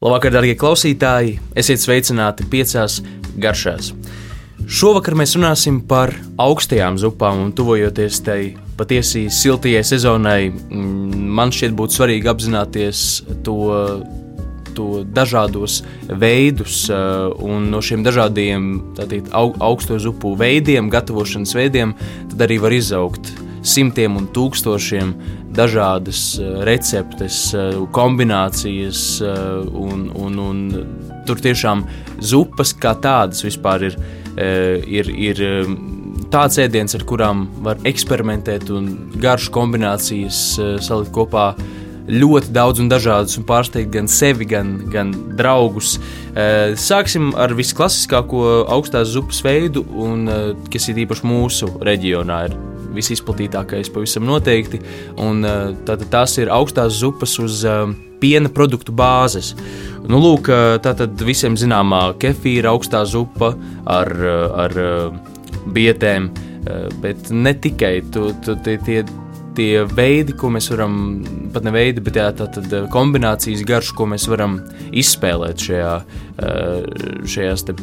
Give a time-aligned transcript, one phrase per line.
[0.00, 1.34] Labvakar, darbie klausītāji!
[1.60, 2.94] Esiet sveicināti piecās
[3.36, 3.90] garšās.
[4.64, 8.38] Šovakar mēs runāsim par augstajām zupām un tuvojoties tai
[8.78, 10.48] patiesi siltajai sezonai.
[10.48, 13.02] mm, Man šķiet, būtu svarīgi apzināties
[13.44, 13.58] to,
[14.72, 21.92] to dažādos veidus uh, un no šiem dažādiem tādīt, au, augsto zupu veidiem, gatavošanas veidiem,
[22.32, 25.12] tad arī var izaugt simtiem un tūkstošiem
[25.56, 30.62] dažādas uh, receptes, uh, kombinācijas, uh, un, un, un
[31.28, 31.84] tur tiešām
[32.22, 34.02] zupas kā tādas vispār ir.
[34.40, 35.40] ir, ir
[36.30, 38.86] Tāds ēdiens, ar kurām var eksperimentēt un
[39.18, 40.38] garšu kombinācijas
[40.86, 41.48] salikt kopā
[42.06, 45.96] ļoti daudz un dažādus un pārsteigt gan sevi, gan, gan draugus.
[46.86, 50.26] Sāksim ar visklasiskāko augstās zupas veidu, un,
[50.70, 52.44] kas ir īpaši mūsu reģionā.
[52.46, 54.80] Ir visizplatītākais, pavisam noteikti.
[55.20, 57.86] Un, uh, tātad tās ir augstās zupas uz uh,
[58.20, 59.54] piena produktu bāzes.
[60.08, 63.54] Nu, lūk, uh, tā tad visiem zināmā kefīra augstā zupa
[63.88, 64.12] ar,
[64.66, 64.76] ar
[65.70, 66.30] bietēm,
[67.00, 69.02] bet ne tikai tu, tu, tie, tie,
[69.56, 70.94] tie veidi, ko mēs varam,
[71.54, 74.58] pat ne veidi, bet jā, tā tad kombinācijas garšu, ko mēs varam
[74.90, 75.94] izspēlēt šajā,
[77.34, 77.76] šajās te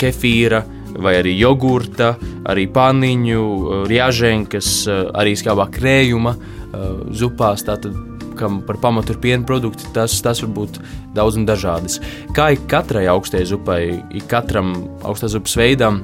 [0.00, 0.62] kefīra
[0.98, 2.14] vai arī jogurta,
[2.48, 3.44] arī paniņu,
[3.90, 6.50] rieženkas, arī skābā krējuma uh,
[7.12, 7.64] zupās.
[7.66, 7.96] Tātad,
[8.38, 10.78] kam par pamatu ir piena produkti, tas, tas var būt
[11.16, 11.98] daudz un dažādas.
[12.36, 13.80] Kā ik katrai augstajai zupai,
[14.16, 14.72] ik katram
[15.04, 16.00] augstās zupas veidam,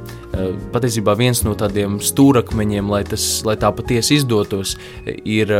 [0.75, 4.77] patiesībā viens no tādiem stūrakmeņiem, lai, tas, lai tā patiesi izdotos,
[5.25, 5.55] ir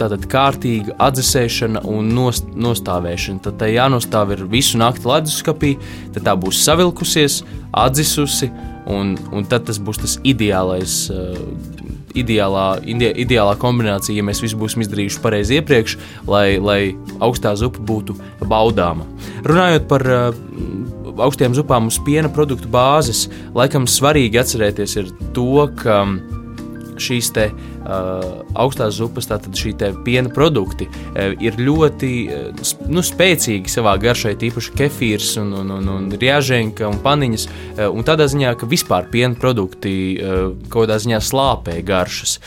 [0.00, 3.42] tātad kārtīga atdzesēšana un nost, nostāvēšana.
[3.46, 5.74] Tad tā jānostāv ir visu nakti leduskapī,
[6.14, 7.42] tad tā būs savilkusies,
[7.84, 8.50] atdzisusi,
[8.90, 11.04] un, un tad tas būs tas ideālais.
[11.12, 11.38] Uh,
[12.14, 15.96] Ideālā, ide, ideālā kombinācija, ja mēs visu būsim izdarījuši pareizi iepriekš,
[16.30, 18.14] lai, lai augstā zupa būtu
[18.46, 19.02] baudāma.
[19.42, 20.44] Runājot par uh,
[21.26, 24.96] augstām zupām uz piena produktu bāzes, laikam svarīgi atcerēties
[25.34, 26.04] to, ka
[27.00, 29.74] šīs te, uh, augstās zupas, tātad šī
[30.04, 35.90] piena produkti, uh, ir ļoti uh, nu, spēcīgi savā garšā, tīpaši kefīrs, un, un, un,
[35.96, 37.48] un rieženka un paniņas.
[37.48, 42.38] Uh, un tādā ziņā, ka vispār piena produkti uh, kaut kādā ziņā slāpē garšas.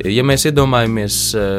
[0.00, 1.16] Ja mēs iedomājamies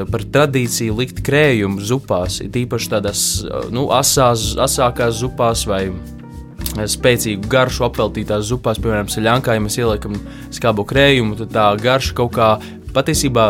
[0.09, 3.21] par tradīciju likt krējumu zupās, tīpaši tādās
[3.69, 5.83] nu, asās, asākās zupās vai
[6.71, 10.17] spēcīgu garšu apveltītās zupās, piemēram, saļankā, ja mēs ieliekam
[10.53, 12.51] skābu krējumu, tad tā garša kaut kā
[12.95, 13.47] patiesībā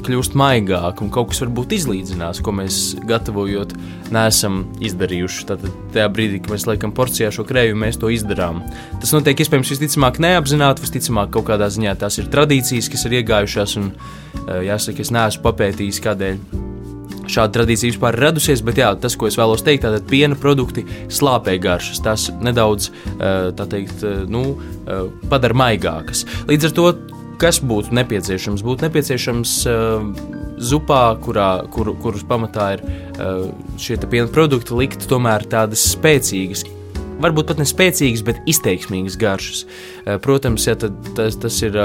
[0.00, 3.74] kļūst maigāka un kaut kas varbūt izlīdzinās, ko mēs gatavojot,
[4.14, 5.44] neesam izdarījuši.
[5.50, 8.62] Tad tajā brīdī, kad mēs liekam porcijā šo krējumu, mēs to izdarām.
[9.02, 13.78] Tas notiek iespējams visticamāk neapzināti, visticamāk kaut kādā ziņā tās ir tradīcijas, kas ir iegājušās,
[13.82, 13.92] un
[14.70, 16.69] jāsaka, es neesmu papētījis, kādēļ
[17.30, 21.56] šāda tradīcija vispār radusies, bet jā, tas, ko es vēlos teikt, tātad piena produkti slāpē
[21.62, 24.44] garšas, tās nedaudz, tā teikt, nu,
[25.30, 26.26] padara maigākas.
[26.50, 26.86] Līdz ar to,
[27.40, 28.64] kas būtu nepieciešams?
[28.66, 29.54] Būtu nepieciešams
[30.70, 32.84] zupā, kurā, kur, kuras pamatā ir
[33.80, 36.66] šie piena produkti, likt tomēr tādas spēcīgas,
[37.22, 39.62] varbūt pat ne spēcīgas, bet izteiksmīgas garšas.
[40.24, 41.78] Protams, ja tas, tas ir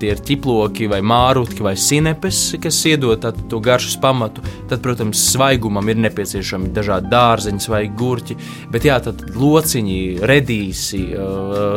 [0.00, 4.42] tie ir ķiploki, vai mārutki, vai sinepes, kas iedod tā, to garšas pamatu.
[4.70, 8.38] Tad, protams, svaigumam ir nepieciešami dažādi dārzeņi, vai gurķi,
[8.74, 11.04] bet jā, tad lociņi, redīsi,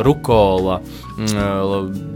[0.06, 0.80] rukola,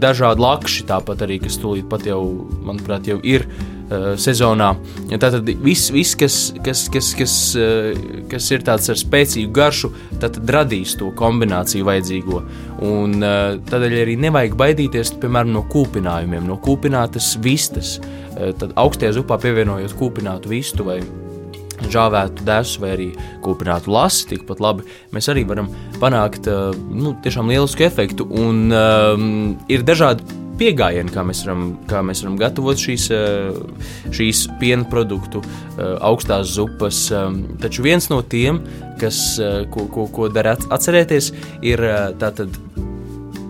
[0.03, 2.21] dažādi lakši, tāpat arī, kas tūlīt pat jau,
[2.65, 3.47] manuprāt, jau ir
[3.91, 4.69] sezonā.
[5.11, 7.35] Tātad viss, vis, kas, kas, kas, kas,
[8.31, 12.43] kas ir tāds ar spēcīgu garšu, tad radīs to kombināciju vajadzīgo.
[12.87, 13.19] Un
[13.69, 17.97] tādēļ arī nevajag baidīties, piemēram, no kūpinājumiem, no kūpinātas vistas.
[18.33, 21.01] Tad augstajā zupā pievienojot kūpinātu vistu vai
[21.91, 23.07] žāvētu desu vai arī
[23.43, 25.67] kūpinātu lasi, tikpat labi mēs arī varam
[25.99, 28.27] panākt nu, tiešām lielisku efektu.
[28.29, 29.27] Un um,
[29.71, 33.07] ir dažādi pieejami, kā, mēs varam, kā mēs varam gatavot šīs,
[34.13, 35.41] šīs piena produktu,
[35.77, 37.05] augstās zupas.
[37.63, 38.61] Taču viens no tiem,
[39.01, 39.19] kas,
[39.73, 41.31] ko, ko, ko dara atcerēties,
[41.65, 41.83] ir
[42.21, 42.53] tātad.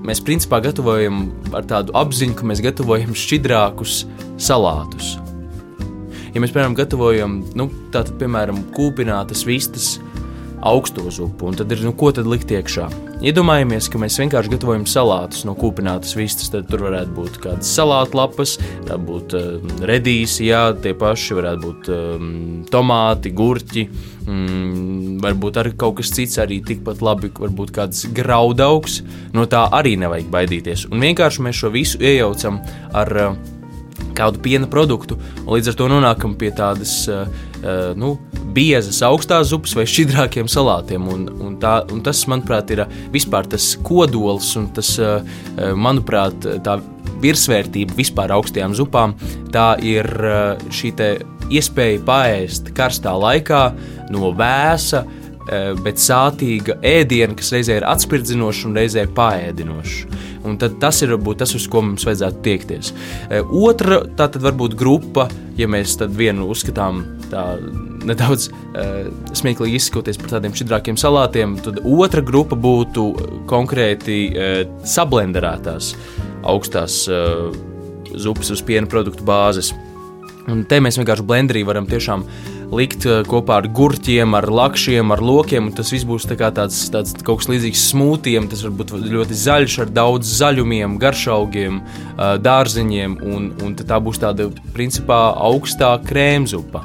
[0.03, 4.01] Mēs principā gatavojam ar tādu apziņu, ka mēs gatavojam šķidrākus
[4.35, 5.13] salātus.
[6.33, 9.93] Ja mēs, piemēram, gatavojam, nu, tātad, piemēram, kūpinātas vistas,
[10.67, 12.87] augsto zupu, un tad ir, nu, ko tad likt iekšā?
[13.23, 18.19] Iedomājamies, ka mēs vienkārši gatavojam salātus no kūpinātas vistas, tad tur varētu būt kādas salātu
[18.19, 18.57] lapas,
[18.87, 22.27] tā būtu uh, redīsi, jā, tie paši varētu būt um,
[22.71, 23.85] tomāti, gurķi,
[24.27, 29.01] mm, varbūt arī kaut kas cits, arī tikpat labi, varbūt kāds graudaugs,
[29.35, 30.87] no tā arī nevajag baidīties.
[30.91, 32.59] Un vienkārši mēs šo visu iejaucam
[32.91, 33.52] ar uh,
[34.17, 35.17] kādu piena produktu.
[35.47, 37.25] Līdz ar to nonākam pie tādas uh,
[37.99, 38.15] nu,
[38.55, 41.07] biezas, augstās zupas vai šķidrākiem salātiem.
[41.09, 45.21] Un, un tā, un tas, manuprāt, ir vispār tas kodols un tas, uh,
[45.75, 46.77] manuprāt, tā
[47.23, 49.17] virsvērtība vispār augstajām zupām.
[49.53, 50.93] Tā ir uh, šī
[51.53, 53.65] iespēja paēst karstā laikā
[54.13, 55.03] no vēsa
[55.83, 60.21] bet sātīga ēdiena, kas reizē ir atspirdzinoša un reizē paēdinoša.
[60.43, 62.91] Un tas ir varbūt tas, uz ko mums vajadzētu tiekties.
[63.47, 67.43] Otra, tā tad varbūt grupa, ja mēs vienu uzskatām tā
[68.07, 73.05] nedaudz uh, smieklīgi izsakoties par tādiem šķidrākiem salātiem, tad otra grupa būtu
[73.49, 75.93] konkrēti uh, sablenderētās
[76.49, 77.53] augstās uh,
[78.13, 79.71] zupas uz piena produktu bāzes.
[80.51, 82.25] Un te mēs vienkārši blenderī varam tiešām
[82.77, 85.71] likt eh, kopā ar gurķiem, ar lakšiem, ar lokiem.
[85.75, 88.49] Tas viss būs tā tāds, tāds kaut kas līdzīgs smūtiem.
[88.51, 93.19] Tas var būt ļoti zaļš, ar daudz zaļumiem, garšaugiem, eh, dārziņiem.
[93.23, 96.83] Un, un tā būs tāda principā augstā krēmzupa,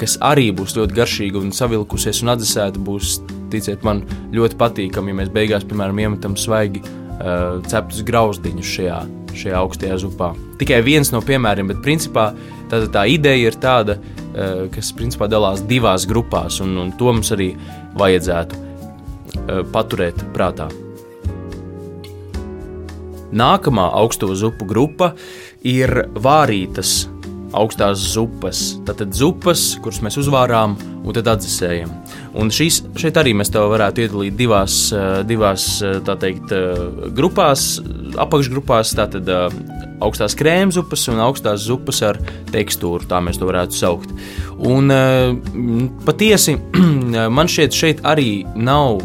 [0.00, 2.82] kas arī būs ļoti garšīga un savilkusies un atdzesēta.
[2.82, 3.20] Būs,
[3.52, 4.04] ticiet man,
[4.34, 8.98] ļoti patīkami, ja mēs beigās, piemēram, iemetam svaigi uh, ceptus grauzdiņus šajā,
[9.32, 10.34] šajā augstajā zupā.
[10.60, 12.26] Tikai viens no piemēriem, bet principā
[12.68, 14.25] tā, tā ideja ir tāda, Eh,
[14.72, 17.52] kas principā dalās divās grupās, un, un to mums arī
[17.96, 20.68] vajadzētu eh, paturēt prātā.
[23.36, 25.10] Nākamā augsto zupu grupa
[25.66, 27.08] ir vārītas
[27.56, 28.76] augstās zupas.
[28.86, 31.92] Tātad zupas, kuras mēs uzvārām un tad atdzesējam.
[32.36, 35.68] Un šīs, šeit arī mēs to varētu iedalīt divās, eh, divās
[36.06, 36.52] teikt,
[37.16, 37.68] grupās,
[38.26, 38.94] apakšgrupās.
[38.98, 39.30] Tātad
[40.04, 42.18] augstās krēmzupas un augstās zupas ar
[42.52, 44.12] tekstūru, tā mēs to varētu saukt.
[44.58, 45.34] Un eh,
[46.06, 46.56] patiesi
[47.36, 49.00] man šķiet, šeit arī nav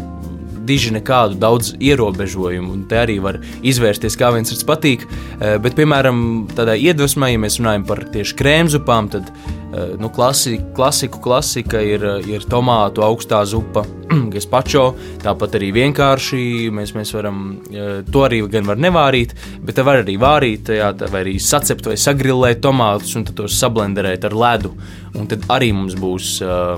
[0.68, 5.06] diži nekādu daudz ierobežojumu, un te arī var izvērsties, kā viens cits patīk.
[5.08, 9.32] Eh, bet, piemēram, tādā iedvesmā, ja mēs runājam par tieši krēmzupām, tad
[9.72, 13.86] Eh, nu, klasi, klasiku klasika ir, ir tomātu augstā zupa,
[14.34, 14.90] gazpacho.
[15.22, 17.38] Tāpat arī vienkārši mēs, mēs varam
[17.72, 19.32] eh, to arī gan var nevārīt,
[19.64, 24.28] bet te var arī vārīt, jā, vai arī sacept vai sagrilēt tomātus un tos sablenderēt
[24.28, 24.74] ar ledu.
[25.16, 26.76] Un tad arī mums būs uh,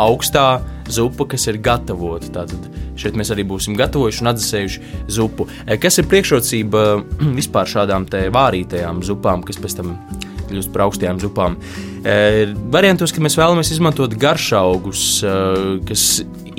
[0.00, 0.60] augstā
[0.90, 2.30] zupa, kas ir gatavota.
[2.34, 2.68] Tātad
[3.00, 4.84] šeit mēs arī būsim gatavojuši un atdzesējuši
[5.16, 5.48] zupu.
[5.82, 6.84] Kas ir priekšrocība
[7.40, 9.96] vispār šādām vārītajām zupām, kas pēc tam
[10.44, 11.58] kļūst par augstajām zupām.
[12.04, 15.36] E, variantos, ka mēs vēlamies izmantot garšaugus, e,
[15.88, 16.08] kas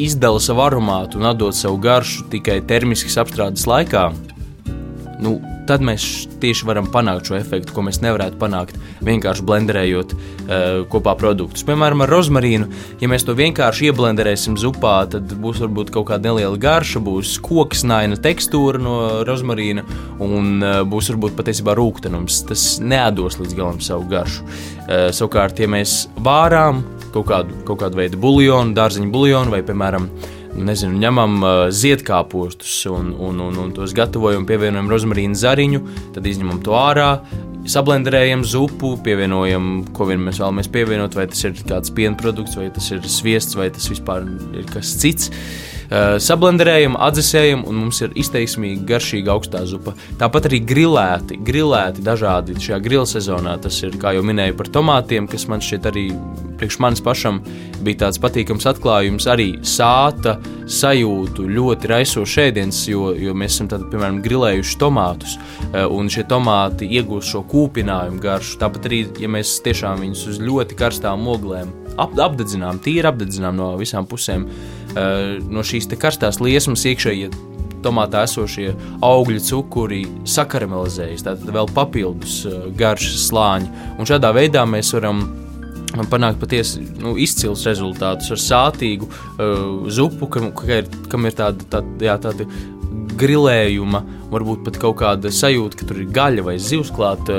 [0.01, 4.09] izdala savu aromātu un atdod savu garšu tikai termiskas apstrādes laikā.
[5.25, 6.03] Nu, tad mēs
[6.41, 8.75] tieši varam panākt šo efektu, ko mēs nevarētu panākt
[9.05, 10.19] vienkārši blenderējot uh,
[10.91, 11.65] kopā produktus.
[11.65, 12.67] Piemēram, ar rozmarīnu,
[13.01, 18.19] ja mēs to vienkārši ieblenderēsim zupā, tad būs varbūt kaut kāda neliela garša, būs koksnaina
[18.21, 19.87] tekstūra no rozmarīna
[20.21, 22.43] un uh, būs varbūt patiesībā rūktenums.
[22.51, 24.45] Tas nedos līdz galam savu garšu.
[24.45, 26.85] Uh, savukārt, ja mēs vārām
[27.15, 30.09] kaut kādu, kaut kādu veidu buļļonu, dārziņu buļļonu vai, piemēram,
[30.55, 35.81] nezinu, ņemam uh, ziedkāpostus un, un, un, un tos gatavojam, pievienojam rozmarīnu zariņu,
[36.15, 37.09] tad izņemam to ārā,
[37.69, 42.69] sablenderējam zupu, pievienojam, ko vien mēs vēlamies pievienot, vai tas ir kāds piena produkts, vai
[42.73, 45.31] tas ir sviests, vai tas vispār ir kas cits.
[45.85, 49.93] Uh, sablenderējam, atdzesējam, un mums ir izteiksmīgi garšīga augstā zupa.
[50.17, 53.53] Tāpat arī grilēti, grilēti dažādi šajā grila sezonā.
[53.61, 56.07] Tas ir, kā jau minēju, par tomātiem, kas man šķiet arī
[56.57, 57.41] priekš manis pašam
[57.85, 63.85] bija tāds patīkams atklājums, arī sāta sajūtu ļoti raisošs ēdiens, jo, jo mēs esam tad,
[63.91, 68.57] piemēram grilējuši tomātus, uh, un šie tomāti iegūst šo kūpinājumu garšu.
[68.63, 73.73] Tāpat arī, ja mēs tiešām viņus uz ļoti karstām oglēm ap, apdedzinām, tīri apdedzinām no
[73.79, 74.47] visām pusēm,
[74.95, 77.29] no šīs karstās liesmas iekšējie
[77.85, 78.73] tomātā esošie
[79.05, 83.71] augļu cukuri sakaramelizējas, tātad vēl papildus uh, garšas slāņi.
[83.99, 85.25] Un šādā veidā mēs varam
[86.11, 92.17] panākt patiesi nu, izcils rezultātus ar sātīgu uh, zupu, kam, kam ir tāda, tāda, jā,
[92.25, 92.49] tāda
[93.15, 97.37] grilējuma, varbūt pat kaut kāda sajūta, ka tur ir gaļa vai zivs klāta,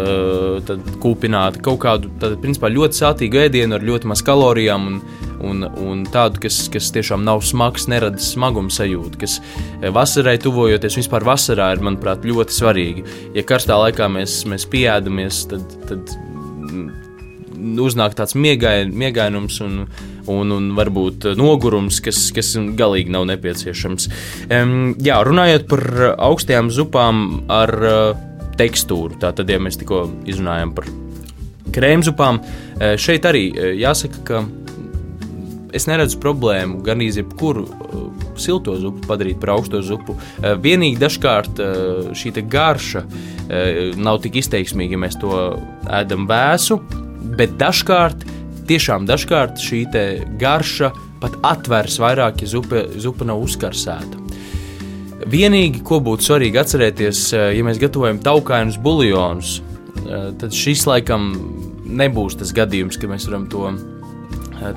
[0.69, 4.89] tad kūpināta kaut kādu tādu, principā, ļoti sātīgu ēdienu ar ļoti maz kalorijām.
[4.89, 5.01] Un,
[5.47, 9.39] un, un tādu, kas, kas tiešām nav smags, nerada smaguma sajūtu, kas
[9.95, 13.07] vasarai tuvojoties, vispār vasarā ir, manuprāt, ļoti svarīgi.
[13.37, 16.17] Ja karstā laikā mēs, mēs pieēdamies, tad, tad
[17.57, 19.81] uznāk tāds miegai, miegainums un,
[20.31, 24.09] un, un varbūt nogurums, kas, kas galīgi nav nepieciešams.
[24.51, 25.85] Um, jā, runājot par
[26.15, 28.23] augstajām zupām ar uh,
[28.61, 30.89] tekstūru, tātad, ja mēs tikko izrunājam par
[31.77, 33.49] krēmzupām, uh, šeit arī
[33.81, 34.45] jāsaka, ka
[35.77, 38.07] es neredzu problēmu gan jebkuru uh,
[38.41, 40.17] silto zupu padarīt par augsto zupu.
[40.17, 43.07] Uh, vienīgi dažkārt uh, šī garša
[44.03, 45.37] nav tik izteiksmīga, ja mēs to
[45.95, 46.81] ēdam vēsu,
[47.39, 48.25] bet dažkārt,
[48.67, 49.85] tiešām dažkārt šī
[50.41, 50.91] garša
[51.23, 54.19] pat atveras vairāk, ja zupa, zupa nav uzkarsēta.
[55.31, 57.21] Vienīgi, ko būtu svarīgi atcerēties,
[57.55, 59.61] ja mēs gatavojam taukainus buljonus,
[60.43, 61.31] tad šis laikam
[61.87, 63.71] nebūs tas gadījums, kad mēs varam to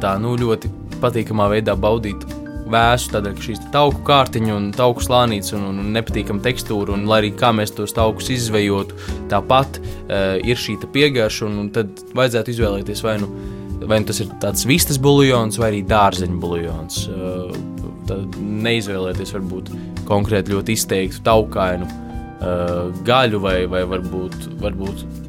[0.01, 2.25] tā nu, ļoti patīkamā veidā baudīt
[2.69, 7.23] vēsu, tādēļ, ka šīs tauku kārtiņa un tauku slānītes un, un nepatīkama tekstūra, un lai
[7.23, 8.97] arī kā mēs tos taukus izvejotu,
[9.31, 13.31] tāpat uh, ir šī piegārša, un, un tad vajadzētu izvēlēties vai nu,
[13.89, 16.99] vai nu tas ir tāds vistas buļļons vai arī dārzeņu buļļons.
[17.09, 17.57] Uh,
[18.09, 19.73] tad neizvēlēties varbūt
[20.09, 25.28] konkrēti ļoti izteiktu taukainu uh, gaļu vai, vai varbūt, varbūt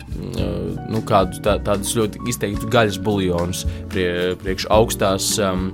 [0.90, 5.70] nu, kādu, tā, tādus ļoti izteiktus gaļas buljonus prie, priekš augstās, um,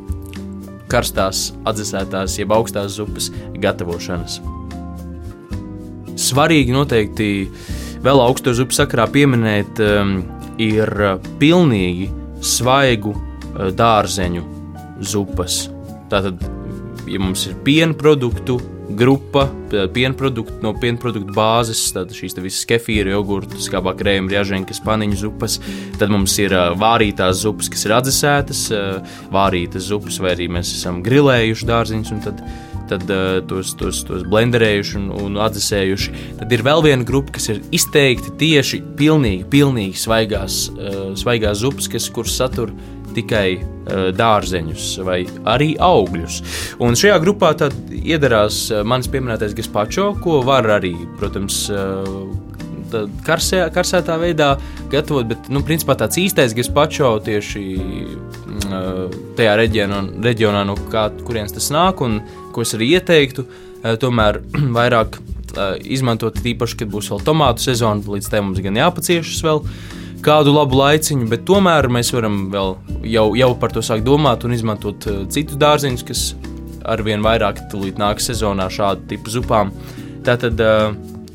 [0.93, 3.31] karstās, atdzesētās, jeb augstās zupas
[3.63, 4.39] gatavošanas.
[6.17, 7.31] Svarīgi noteikti
[8.05, 10.19] vēl augsto zupu sakarā pieminēt um,
[10.63, 10.93] ir
[11.41, 12.11] pilnīgi
[12.45, 14.45] svaigu uh, dārzeņu
[15.05, 15.67] zupas.
[16.13, 16.41] Tātad,
[17.11, 19.47] ja mums ir piena produktu, grupa,
[19.95, 25.19] piena produktu, no piena produktu bāzes, tad šīs visas kefīra, jogurta, skābā krējuma, rieženkas, paniņu
[25.25, 25.59] zupas.
[26.01, 28.63] Tad mums ir vārītās zupas, kas ir atdzesētas,
[29.35, 32.15] vārītas zupas, vai arī mēs esam grilējuši dārziņus.
[32.27, 32.43] Tad,
[32.87, 36.13] tad uh, tos, tos, tos blenderējuši un, un atdzesējuši.
[36.39, 40.67] Tad ir vēl viena grupa, kas ir izteikti tieši pilnīgi, pilnīgi svaigās,
[41.19, 42.71] svaigās zupas, kas, kuras satur
[43.17, 46.41] tikai uh, dārzeņus vai arī augļus.
[46.85, 53.67] Un šajā grupā tad iedarās uh, manis pieminētais gazpacho, ko var arī, protams, uh, karsē,
[53.75, 54.55] karsētā veidā
[54.93, 59.07] gatavot, bet, nu, principā tāds īstais gazpacho tieši uh,
[59.39, 62.21] tajā reģionā, reģionā no kā, kurienes tas nāk un
[62.55, 63.47] ko es arī ieteiktu,
[64.01, 64.41] tomēr
[64.79, 65.21] vairāk
[65.89, 69.63] izmantot tīpaši, kad būs vēl tomātu sezona, līdz tam mums gan jāpaciešas vēl.
[69.63, 72.77] Uh, kādu labu laiciņu, bet tomēr mēs varam vēl
[73.09, 76.25] jau, jau par to sākt domāt un izmantot uh, citus dārziņus, kas
[76.87, 79.73] arvien vairāk tūlīt nāk sezonā šādu tipu zupām.
[80.27, 80.93] Tātad uh,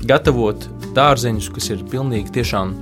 [0.08, 2.76] gatavot dārzeņus, kas ir pilnīgi tiešām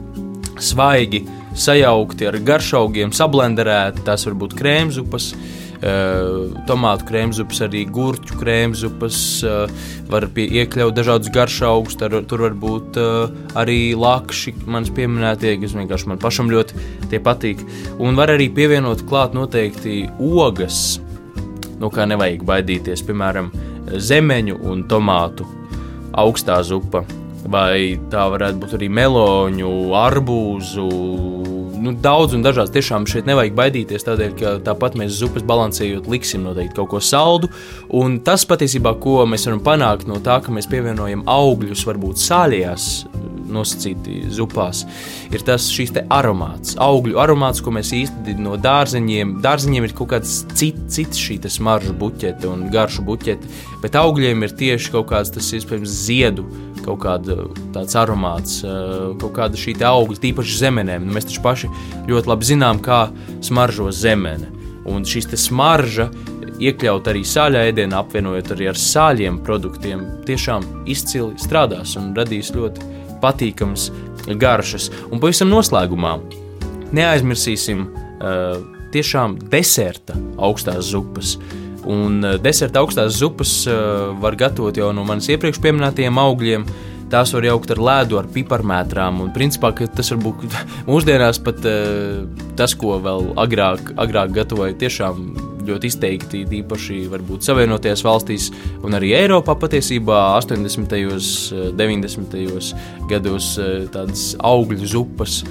[0.59, 1.23] svaigi,
[1.59, 9.71] sajaukti ar garšaugiem, sablenderēti, tās var būt krēmzupas, Eh, tomātu krēmzupas, arī gurķu krēmzupas, eh,
[10.09, 16.07] var pie, iekļaut dažādus garšaugus, tur, var būt eh, arī lakši, manas pieminētie, kas vienkārši
[16.07, 17.63] man pašam ļoti patīk.
[17.99, 20.99] Un var arī pievienot klāt noteikti ogas,
[21.79, 23.51] no kā nevajag baidīties, piemēram,
[23.95, 25.47] zemeņu un tomātu
[26.13, 27.05] augstā zupa.
[27.49, 30.89] Vai tā varētu būt arī meloņu, arbūzu,
[31.81, 32.73] nu, daudz un dažādas.
[32.75, 37.51] Tiešām šeit nevajag baidīties, tādēļ, ka tāpat mēs zupas balansējot liksim noteikti kaut ko saldu.
[37.95, 42.91] Un tas patiesībā, ko mēs varam panākt no tā, ka mēs pievienojam augļus, varbūt sāļajās
[43.49, 44.83] nosacīti zupās,
[45.33, 49.39] ir tas šīs aromāts, augļu aromāts, ko mēs īsti no dārzeņiem.
[49.43, 53.49] Dārzeņiem ir kaut kāds cits, cits šī smaržu buķete un garšu buķete,
[53.83, 56.45] bet augļiem ir tieši kaut kāds tas iespējams ziedu
[56.85, 61.05] kaut kāda tāds aromāts, eh, kaut kāda šī augļa, tīpaši zemenēm.
[61.05, 61.69] Nu, mēs taču paši
[62.07, 63.09] ļoti labi zinām, kā
[63.41, 64.49] smaržo zemene.
[64.89, 66.09] Un šīs smarža
[66.59, 72.83] iekļaut arī sāļā ēdienā, apvienojot arī ar sāļiem produktiem, tiešām izcili strādās un radīs ļoti
[73.21, 73.89] patīkams
[74.39, 74.89] garšas.
[75.11, 76.17] Un pavisam noslēgumā
[76.95, 78.59] neaizmirsīsim uh,
[78.93, 81.37] tiešām deserta augstās zupas.
[81.87, 86.65] Un uh, deserta augstās zupas uh, var gatavot jau no manis iepriekš minētajiem augļiem.
[87.09, 89.21] Tās var jaukt ar ledu, ar piparmētrām.
[89.23, 90.57] Un, principā, tas var būt
[90.89, 92.25] mūsdienās pat uh,
[92.59, 95.23] tas, ko vēl agrāk, agrāk gatavoja tiešām
[95.69, 98.49] ļoti izteikti, īpaši varbūt Savienotajās valstīs
[98.81, 100.95] un arī Eiropā patiesībā 80.
[101.13, 102.73] un 90.
[103.11, 103.51] gados
[103.93, 105.43] tādas augļu zupas,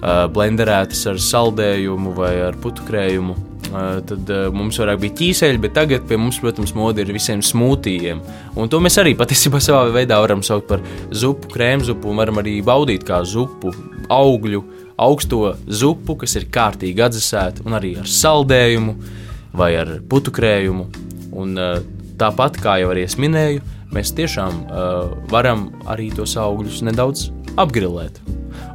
[0.00, 3.51] blenderētas ar saldējumu vai ar putukrējumu.
[3.72, 8.20] Tad mums vairāk bija ķīseļi, bet tagad pie mums, protams, mode ir visiem smūtījiem.
[8.60, 12.58] Un to mēs arī patiesībā savā veidā varam saukt par zupu, krēmzupu, un varam arī
[12.66, 13.72] baudīt kā zupu,
[14.12, 14.62] augļu,
[15.00, 18.96] augsto zupu, kas ir kārtīgi atdzesēta un arī ar saldējumu
[19.56, 20.88] vai ar putukrējumu.
[21.40, 21.78] Un, uh,
[22.20, 23.62] tāpat kā jau arī es minēju,
[23.92, 28.20] mēs tiešām uh, varam arī tos augļus nedaudz apgrilēt.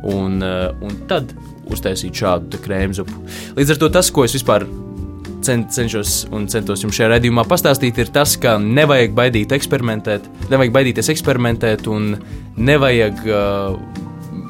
[0.07, 1.33] Un, uh, un tad
[1.73, 3.23] uztaisīt šādu krēmzupu.
[3.57, 4.65] Līdz ar to tas, ko es vispār
[5.47, 10.73] cen, cenšos un centos jums šajā redzējumā pastāstīt, ir tas, ka nevajag baidīt eksperimentēt, nevajag
[10.75, 12.17] baidīties eksperimentēt un
[12.57, 13.77] nevajag uh,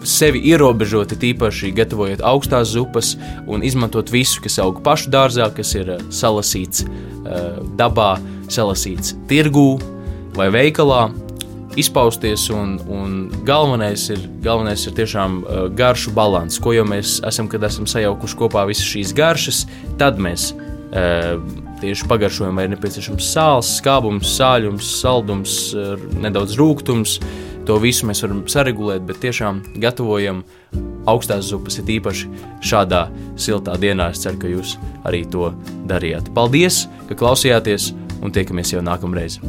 [0.08, 3.16] sevi ierobežot, tīpaši gatavojot augstās zupas
[3.50, 8.16] un izmantot visu, kas aug pašu dārzā, kas ir uh, salasīts uh, dabā,
[8.54, 9.70] salasīts tirgū
[10.38, 11.08] vai veikalā.
[11.77, 16.58] Izpausties, un, un galvenais, ir, galvenais ir tiešām uh, garšu līdzsvars.
[16.63, 19.60] Ko jau mēs esam, kad esam sajaukuši kopā visas šīs garšas,
[20.01, 20.56] tad mēs
[20.91, 25.58] tieši pagaršojam, vai ir nepieciešams sāls, skābums, sāļums, saldums,
[26.24, 27.17] nedaudz rūkums.
[27.67, 30.46] To visu mēs varam saregulēt, bet tiešām gatavojam
[31.08, 32.32] augstās zupas, ir īpaši
[32.63, 34.13] šādā siltā dienā.
[34.15, 34.77] Es ceru, ka jūs
[35.08, 35.51] arī to
[35.89, 36.32] darījāt.
[36.36, 37.91] Paldies, ka klausījāties
[38.24, 39.41] un tiekamies jau nākamreiz!